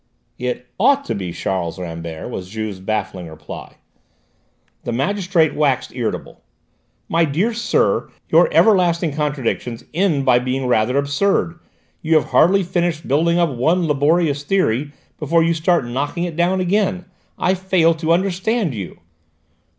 [0.39, 3.75] "It 'ought to be' Charles Rambert!" was Juve's baffling reply.
[4.83, 6.41] The magistrate waxed irritable.
[7.07, 11.59] "My dear sir, your everlasting contradictions end by being rather absurd!
[12.01, 16.61] You have hardly finished building up one laborious theory before you start knocking it down
[16.61, 17.05] again.
[17.37, 19.01] I fail to understand you."